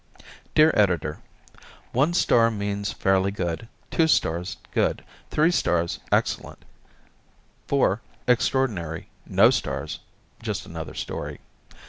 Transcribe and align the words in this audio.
_Dear 0.55 0.73
Editor: 0.75 1.19
One 1.91 2.15
star 2.15 2.49
means 2.49 2.91
fairly 2.91 3.29
good, 3.29 3.67
two 3.91 4.07
stars, 4.07 4.57
good; 4.73 5.03
three 5.29 5.51
stars, 5.51 5.99
excellent; 6.11 6.65
four, 7.67 8.01
extraordinary; 8.27 9.09
no 9.27 9.51
stars 9.51 9.99
just 10.41 10.65
another 10.65 10.95
story. 10.95 11.39